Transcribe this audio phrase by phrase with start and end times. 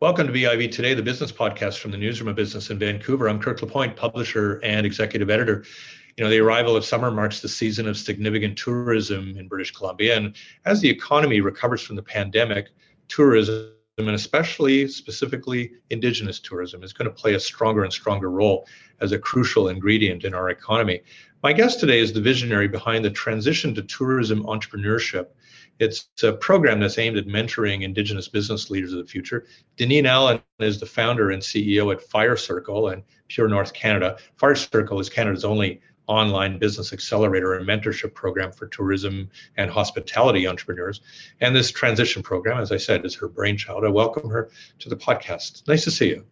[0.00, 3.28] Welcome to BIV Today, the business podcast from the Newsroom of Business in Vancouver.
[3.28, 5.64] I'm Kirk LaPointe, publisher and executive editor.
[6.16, 10.16] You know, the arrival of summer marks the season of significant tourism in British Columbia.
[10.16, 10.34] And
[10.64, 12.70] as the economy recovers from the pandemic,
[13.06, 18.66] tourism and especially specifically indigenous tourism is going to play a stronger and stronger role
[19.00, 21.00] as a crucial ingredient in our economy.
[21.44, 25.26] My guest today is the visionary behind the transition to tourism entrepreneurship
[25.78, 29.46] it's a program that's aimed at mentoring Indigenous business leaders of the future.
[29.76, 34.16] Deneen Allen is the founder and CEO at Firecircle and Pure North Canada.
[34.40, 41.02] Firecircle is Canada's only online business accelerator and mentorship program for tourism and hospitality entrepreneurs.
[41.40, 43.84] And this transition program, as I said, is her brainchild.
[43.84, 45.66] I welcome her to the podcast.
[45.68, 46.24] Nice to see you.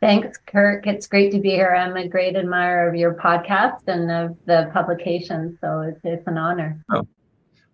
[0.00, 0.86] Thanks, Kirk.
[0.86, 1.74] It's great to be here.
[1.74, 6.38] I'm a great admirer of your podcast and of the publication, so it's, it's an
[6.38, 6.84] honor.
[6.90, 7.06] Oh,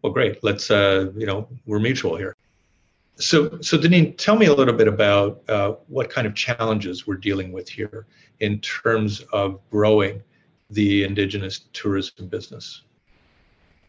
[0.00, 0.42] well, great.
[0.42, 2.34] Let's, uh, you know, we're mutual here.
[3.16, 7.16] So, so Deneen, tell me a little bit about uh, what kind of challenges we're
[7.16, 8.06] dealing with here
[8.40, 10.22] in terms of growing
[10.70, 12.82] the Indigenous tourism business.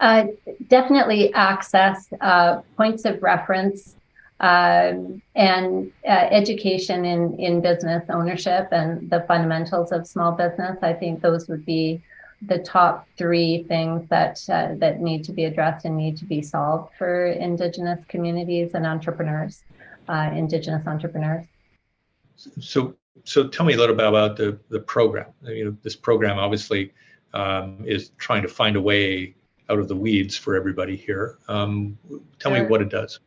[0.01, 0.25] Uh,
[0.67, 3.95] definitely access, uh, points of reference,
[4.39, 10.77] um, and uh, education in, in business ownership and the fundamentals of small business.
[10.81, 12.01] I think those would be
[12.41, 16.41] the top three things that uh, that need to be addressed and need to be
[16.41, 19.63] solved for Indigenous communities and entrepreneurs,
[20.09, 21.45] uh, Indigenous entrepreneurs.
[22.35, 25.27] So, so tell me a little bit about the the program.
[25.43, 26.91] You know, this program obviously
[27.33, 29.35] um, is trying to find a way
[29.69, 31.37] out of the weeds for everybody here.
[31.47, 31.97] Um,
[32.39, 32.63] tell sure.
[32.63, 33.19] me what it does.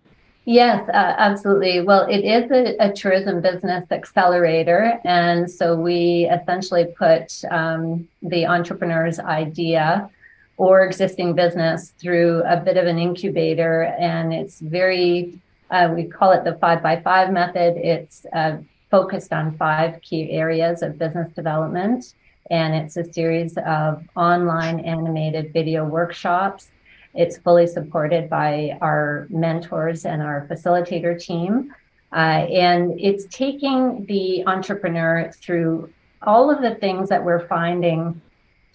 [0.51, 1.83] Yes, uh, absolutely.
[1.83, 4.99] Well, it is a, a, tourism business accelerator.
[5.05, 10.09] And so we essentially put um, the entrepreneur's idea
[10.57, 13.95] or existing business through a bit of an incubator.
[13.99, 15.39] And it's very,
[15.71, 17.77] uh, we call it the five by five method.
[17.77, 18.57] It's uh,
[18.91, 22.15] focused on five key areas of business development.
[22.51, 26.71] And it's a series of online animated video workshops
[27.15, 31.75] it's fully supported by our mentors and our facilitator team.
[32.13, 35.93] Uh, and it's taking the entrepreneur through
[36.23, 38.21] all of the things that we're finding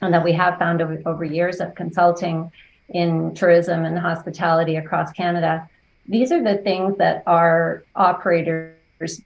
[0.02, 2.52] and that we have found over, over years of consulting
[2.90, 5.68] in tourism and hospitality across Canada.
[6.08, 9.22] These are the things that our operators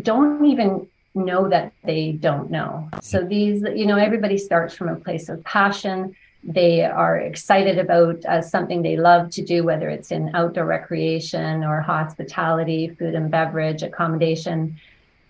[0.00, 2.88] don't even know that they don't know.
[3.02, 8.24] So these, you know, everybody starts from a place of passion they are excited about
[8.24, 13.30] uh, something they love to do, whether it's in outdoor recreation or hospitality, food and
[13.30, 14.78] beverage, accommodation.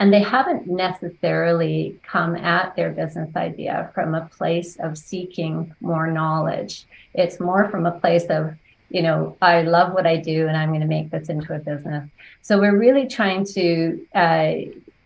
[0.00, 6.06] And they haven't necessarily come at their business idea from a place of seeking more
[6.06, 6.86] knowledge.
[7.14, 8.54] It's more from a place of,
[8.88, 11.58] you know, I love what I do and I'm going to make this into a
[11.58, 12.08] business.
[12.40, 14.52] So we're really trying to uh,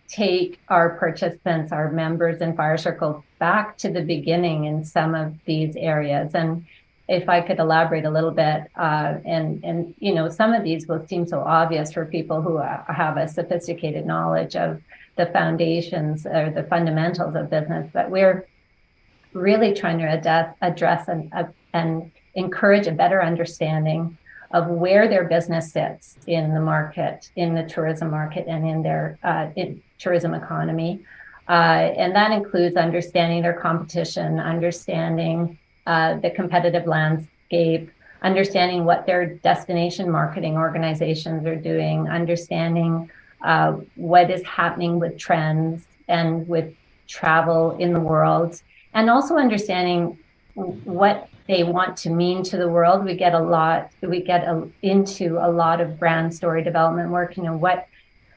[0.09, 5.77] take our participants, our members in Firecircle back to the beginning in some of these
[5.77, 6.35] areas.
[6.35, 6.65] And
[7.09, 10.89] if I could elaborate a little bit, uh, and and you know, some of these
[10.89, 14.81] will seem so obvious for people who uh, have a sophisticated knowledge of
[15.17, 18.47] the foundations or the fundamentals of business, but we're
[19.33, 24.17] really trying to address, address and, uh, and encourage a better understanding
[24.53, 29.19] of where their business sits in the market, in the tourism market, and in their
[29.23, 31.05] uh, in tourism economy.
[31.49, 37.91] Uh, and that includes understanding their competition, understanding uh, the competitive landscape,
[38.23, 43.09] understanding what their destination marketing organizations are doing, understanding
[43.45, 46.75] uh, what is happening with trends and with
[47.07, 48.61] travel in the world,
[48.95, 50.19] and also understanding
[50.55, 53.05] what they want to mean to the world.
[53.05, 57.37] We get a lot, we get a, into a lot of brand story development work.
[57.37, 57.87] You know, what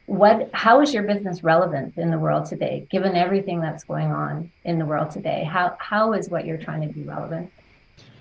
[0.10, 4.52] what how is your business relevant in the world today given everything that's going on
[4.64, 5.44] in the world today?
[5.44, 7.52] How how is what you're trying to be relevant?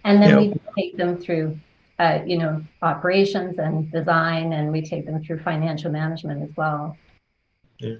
[0.04, 0.36] And then yeah.
[0.38, 1.58] we take them through
[1.98, 6.96] uh, you know operations and design and we take them through financial management as well.
[7.78, 7.94] Yeah.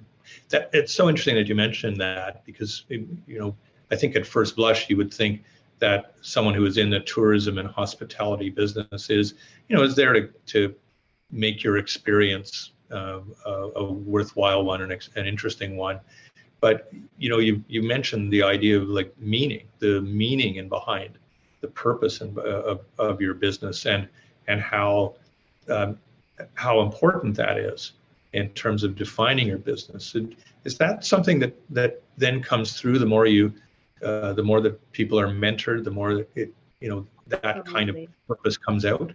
[0.49, 3.55] That, it's so interesting that you mentioned that because you know
[3.89, 5.41] i think at first blush you would think
[5.79, 9.33] that someone who is in the tourism and hospitality business is
[9.69, 10.75] you know is there to, to
[11.31, 15.99] make your experience uh, a, a, worthwhile one and an interesting one.
[16.61, 21.17] But you know, you you mentioned the idea of like meaning, the meaning in behind
[21.61, 24.07] the purpose and, uh, of, of your business, and
[24.47, 25.15] and how
[25.69, 25.97] um,
[26.55, 27.93] how important that is
[28.33, 30.15] in terms of defining your business.
[30.65, 33.53] Is that something that that then comes through the more you
[34.03, 37.73] uh, the more that people are mentored, the more that it you know that Absolutely.
[37.73, 37.97] kind of
[38.27, 39.13] purpose comes out?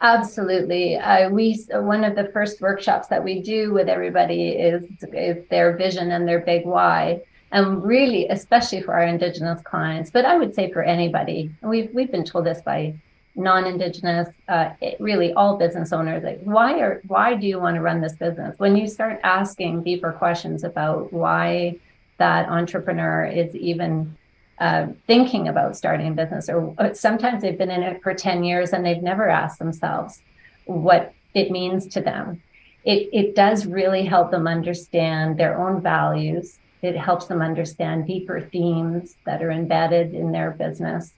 [0.00, 0.96] Absolutely.
[0.96, 5.76] Uh, we one of the first workshops that we do with everybody is, is their
[5.76, 7.22] vision and their big why,
[7.52, 11.50] and really, especially for our Indigenous clients, but I would say for anybody.
[11.62, 12.94] We've we've been told this by
[13.36, 16.24] non-Indigenous, uh, really all business owners.
[16.24, 18.58] Like, why are why do you want to run this business?
[18.58, 21.78] When you start asking deeper questions about why
[22.18, 24.16] that entrepreneur is even
[24.58, 28.44] uh, thinking about starting a business, or uh, sometimes they've been in it for 10
[28.44, 30.22] years and they've never asked themselves
[30.64, 32.42] what it means to them.
[32.84, 36.58] It, it does really help them understand their own values.
[36.82, 41.12] It helps them understand deeper themes that are embedded in their business.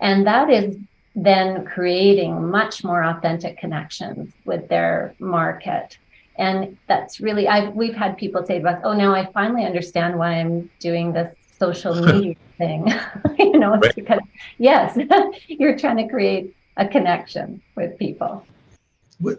[0.00, 0.76] And that is
[1.14, 5.98] then creating much more authentic connections with their market.
[6.36, 10.18] And that's really, I've, we've had people say to us, oh, now I finally understand
[10.18, 12.92] why I'm doing this social media thing.
[13.38, 13.94] you know, right.
[13.94, 14.20] because,
[14.58, 14.98] yes,
[15.48, 18.44] you're trying to create a connection with people.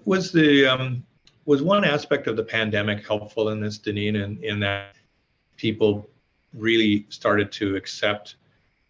[0.06, 1.04] Was the, um,
[1.46, 4.96] was one aspect of the pandemic helpful in this, Deneen, in, in that
[5.58, 6.10] people
[6.54, 8.36] really started to accept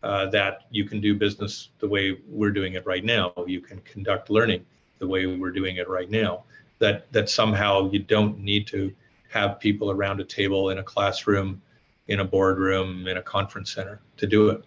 [0.03, 3.33] uh, that you can do business the way we're doing it right now.
[3.47, 4.65] You can conduct learning
[5.00, 6.44] the way we're doing it right now.
[6.80, 8.94] That that somehow you don't need to
[9.30, 11.62] have people around a table in a classroom,
[12.07, 14.63] in a boardroom, in a conference center to do it.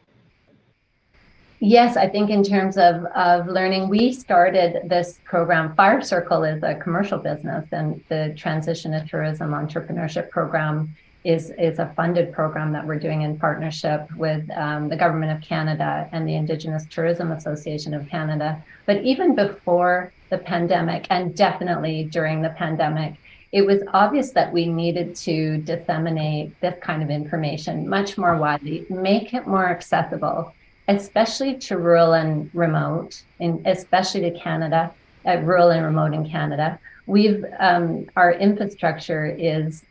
[1.58, 5.74] Yes, I think in terms of, of learning, we started this program.
[5.74, 10.94] Firecircle is a commercial business, and the Transition to Tourism Entrepreneurship Program
[11.24, 15.42] is, is a funded program that we're doing in partnership with um, the Government of
[15.42, 18.62] Canada and the Indigenous Tourism Association of Canada.
[18.84, 23.14] But even before the pandemic, and definitely during the pandemic,
[23.52, 28.86] it was obvious that we needed to disseminate this kind of information much more widely,
[28.90, 30.52] make it more accessible,
[30.88, 34.92] especially to rural and remote, and especially to Canada,
[35.26, 36.78] uh, rural and remote in Canada.
[37.06, 39.84] We've um, our infrastructure is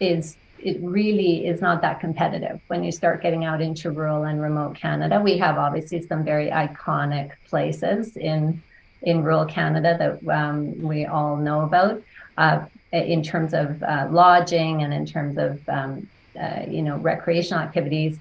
[0.00, 4.40] is it really is not that competitive when you start getting out into rural and
[4.40, 5.20] remote Canada.
[5.20, 8.62] We have obviously some very iconic places in
[9.02, 12.02] in rural Canada that um, we all know about
[12.36, 12.66] uh,
[13.04, 16.08] in terms of uh, lodging and in terms of um,
[16.40, 18.18] uh, you know recreational activities.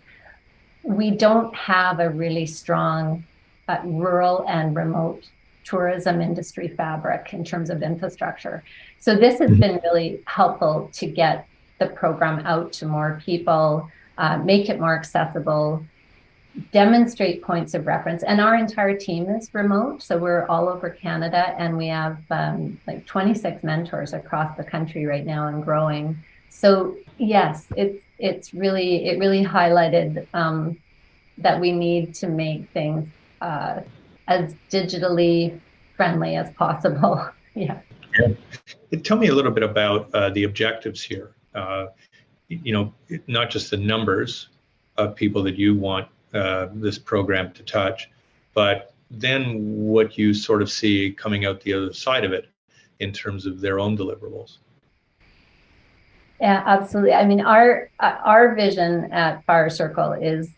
[0.84, 3.26] We don't have a really strong
[3.68, 5.28] uh, rural and remote
[5.64, 8.64] tourism industry fabric in terms of infrastructure.
[9.00, 9.60] So this has mm-hmm.
[9.60, 11.48] been really helpful to get
[11.80, 15.84] the program out to more people, uh, make it more accessible,
[16.72, 18.24] demonstrate points of reference.
[18.24, 20.02] And our entire team is remote.
[20.02, 25.06] So we're all over Canada and we have um, like 26 mentors across the country
[25.06, 26.18] right now and growing.
[26.50, 30.78] So yes, it's it's really it really highlighted um,
[31.38, 33.10] that we need to make things
[33.42, 33.82] uh,
[34.28, 35.60] as digitally
[35.98, 37.30] friendly as possible.
[37.56, 37.80] yeah.
[38.18, 38.28] yeah.
[39.04, 41.88] Tell me a little bit about uh, the objectives here uh,
[42.50, 42.94] you know,
[43.28, 44.50] not just the numbers
[44.98, 48.10] of people that you want uh, this program to touch,
[48.54, 52.50] but then what you sort of see coming out the other side of it
[53.00, 54.58] in terms of their own deliverables.
[56.42, 57.14] Yeah, absolutely.
[57.14, 60.52] I mean, our uh, our vision at Firecircle is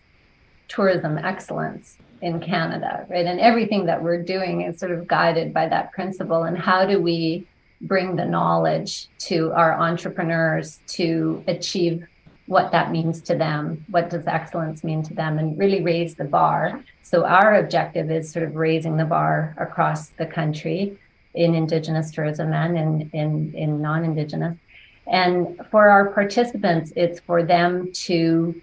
[0.68, 3.26] tourism excellence in Canada, right?
[3.26, 6.44] And everything that we're doing is sort of guided by that principle.
[6.44, 7.48] And how do we
[7.82, 12.08] bring the knowledge to our entrepreneurs to achieve
[12.48, 13.86] what that means to them.
[13.90, 15.38] What does excellence mean to them?
[15.38, 16.84] And really raise the bar.
[17.04, 20.98] So, our objective is sort of raising the bar across the country
[21.36, 24.58] in Indigenous tourism and in, in, in non Indigenous.
[25.06, 28.62] And for our participants, it's for them to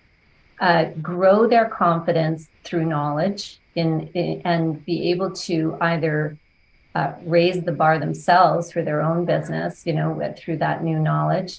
[0.61, 6.37] uh, grow their confidence through knowledge in, in, and be able to either
[6.95, 10.99] uh, raise the bar themselves for their own business, you know, with, through that new
[10.99, 11.59] knowledge,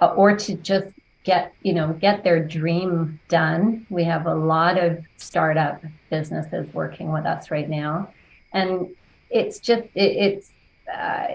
[0.00, 0.88] uh, or to just
[1.24, 3.86] get, you know, get their dream done.
[3.90, 8.08] We have a lot of startup businesses working with us right now,
[8.52, 8.88] and
[9.30, 10.50] it's just it, it's
[10.92, 11.26] uh,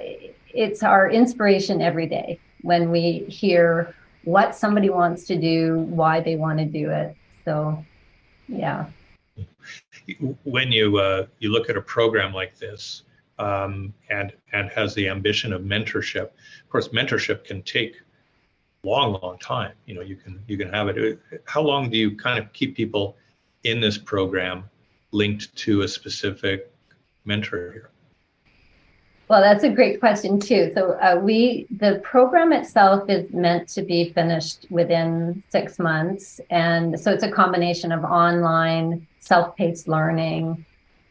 [0.54, 6.36] it's our inspiration every day when we hear what somebody wants to do, why they
[6.36, 7.16] want to do it.
[7.46, 7.86] So,
[8.48, 8.88] yeah.
[10.44, 13.04] When you uh, you look at a program like this,
[13.40, 16.26] um, and and has the ambition of mentorship.
[16.26, 17.96] Of course, mentorship can take
[18.86, 19.74] long, long time.
[19.86, 21.20] You know, you can you can have it.
[21.46, 23.18] How long do you kind of keep people
[23.64, 24.64] in this program
[25.12, 26.72] linked to a specific
[27.26, 27.90] mentor here?
[29.28, 30.72] Well, that's a great question too.
[30.76, 37.00] So uh, we the program itself is meant to be finished within six months, and
[37.00, 40.64] so it's a combination of online self-paced learning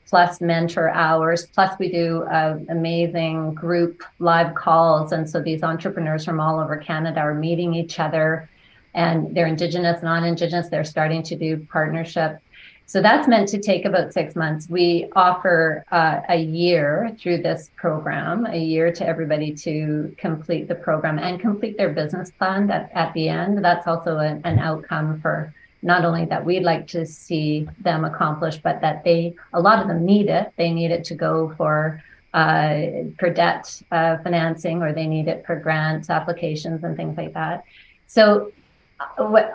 [0.08, 1.46] plus mentor hours.
[1.46, 5.12] Plus, we do uh, amazing group live calls.
[5.12, 8.48] And so these entrepreneurs from all over Canada are meeting each other
[8.94, 10.68] and they're Indigenous, non Indigenous.
[10.68, 12.40] They're starting to do partnerships.
[12.86, 14.68] So that's meant to take about six months.
[14.68, 20.74] We offer uh, a year through this program, a year to everybody to complete the
[20.74, 23.64] program and complete their business plan that, at the end.
[23.64, 25.54] That's also an, an outcome for
[25.84, 29.86] not only that we'd like to see them accomplish, but that they, a lot of
[29.86, 30.52] them need it.
[30.56, 35.46] They need it to go for uh, for debt uh, financing, or they need it
[35.46, 37.62] for grant applications and things like that.
[38.08, 38.50] So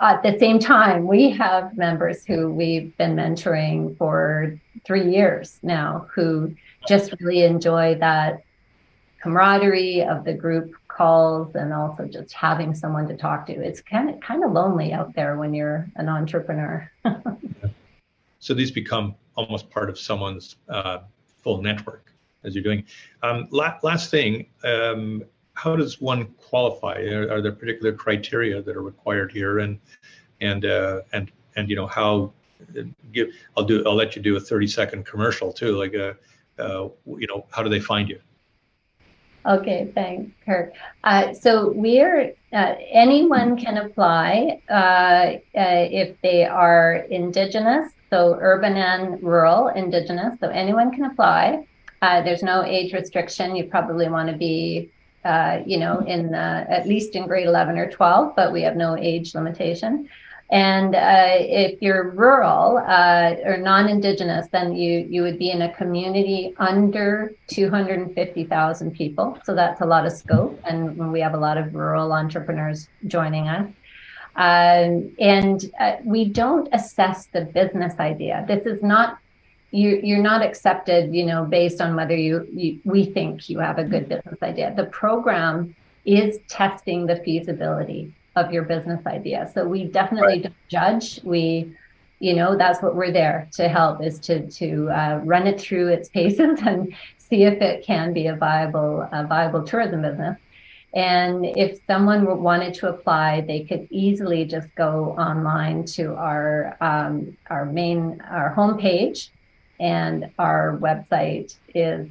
[0.02, 6.08] at the same time, we have members who we've been mentoring for three years now
[6.14, 6.56] who
[6.88, 8.44] just really enjoy that
[9.22, 13.54] camaraderie of the group calls and also just having someone to talk to.
[13.54, 16.92] It's kind of kind of lonely out there when you're an entrepreneur.
[18.40, 21.00] so these become almost part of someone's uh,
[21.42, 22.12] full network
[22.44, 22.84] as you're doing.
[23.24, 26.98] Um, la- last thing, um, how does one qualify?
[27.04, 29.80] Are, are, there particular criteria that are required here, and
[30.42, 32.34] and uh, and and you know how?
[32.78, 35.78] Uh, give I'll do I'll let you do a 30 second commercial too.
[35.78, 36.18] Like a,
[36.60, 38.20] uh, uh, you know how do they find you?
[39.46, 40.74] Okay, thanks, Kirk.
[41.04, 49.22] Uh, so we're uh, anyone can apply uh, if they are Indigenous, so urban and
[49.24, 50.40] rural Indigenous.
[50.40, 51.66] So anyone can apply.
[52.02, 53.56] there's no age restriction.
[53.56, 54.92] You probably want to be
[55.26, 58.78] uh, you know, in uh, at least in grade 11 or 12, but we have
[58.78, 60.08] no age limitation.
[60.52, 65.74] And uh, if you're rural uh, or non-indigenous, then you you would be in a
[65.76, 69.38] community under 250,000 people.
[69.44, 73.48] So that's a lot of scope, and we have a lot of rural entrepreneurs joining
[73.48, 73.70] us.
[74.36, 78.46] Um, and uh, we don't assess the business idea.
[78.48, 79.20] This is not
[79.72, 83.78] you you're not accepted you know based on whether you, you we think you have
[83.78, 85.76] a good business idea the program
[86.06, 88.12] is testing the feasibility
[88.46, 89.50] of your business idea.
[89.54, 90.44] So we definitely right.
[90.44, 91.20] don't judge.
[91.24, 91.76] We
[92.20, 95.88] you know that's what we're there to help is to to uh, run it through
[95.88, 100.38] its paces and see if it can be a viable a viable tourism business.
[100.92, 107.38] And if someone wanted to apply, they could easily just go online to our um,
[107.50, 109.30] our main our homepage
[109.80, 112.08] and our website is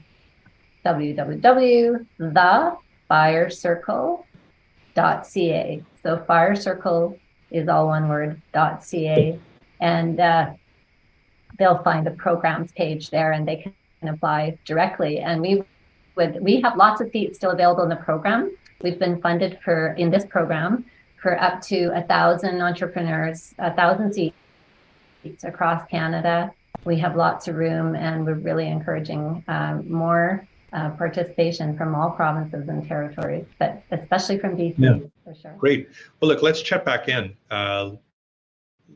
[4.99, 5.83] www.firecircle.ca.
[6.03, 7.19] So Firecircle
[7.51, 9.39] is all one word, .ca.
[9.81, 10.51] And uh,
[11.59, 15.19] they'll find the programs page there and they can apply directly.
[15.21, 15.63] And we
[16.17, 18.57] would, we have lots of seats still available in the program.
[18.83, 20.85] We've been funded for, in this program,
[21.21, 24.35] for up to a thousand entrepreneurs, a thousand seats
[25.43, 26.53] across Canada
[26.85, 32.11] we have lots of room and we're really encouraging um, more uh, participation from all
[32.11, 34.99] provinces and territories, but especially from BC yeah.
[35.25, 35.55] for sure.
[35.59, 35.89] Great.
[36.21, 37.93] Well, look, let's check back in, uh,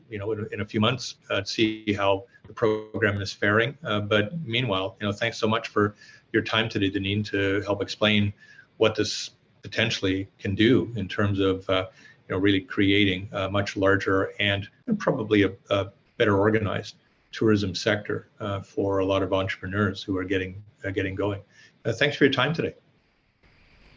[0.09, 3.77] you know, in, in, a few months, uh, see how the program is faring.
[3.83, 5.95] Uh, but meanwhile, you know, thanks so much for
[6.31, 8.33] your time today, Deneen, to help explain
[8.77, 11.87] what this potentially can do in terms of, uh,
[12.27, 15.87] you know, really creating a much larger and probably a, a
[16.17, 16.95] better organized
[17.33, 21.41] tourism sector uh, for a lot of entrepreneurs who are getting uh, getting going.
[21.83, 22.73] Uh, thanks for your time today.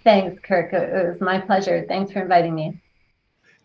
[0.03, 0.73] Thanks, Kirk.
[0.73, 1.85] It was my pleasure.
[1.89, 2.81] Thanks for inviting me.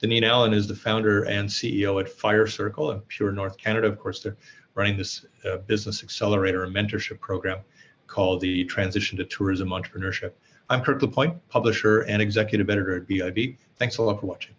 [0.01, 3.87] Deneen Allen is the founder and CEO at Firecircle in Pure North Canada.
[3.87, 4.37] Of course, they're
[4.73, 7.59] running this uh, business accelerator and mentorship program
[8.07, 10.31] called the Transition to Tourism Entrepreneurship.
[10.69, 13.57] I'm Kirk LaPointe, publisher and executive editor at BIV.
[13.77, 14.55] Thanks a lot for watching.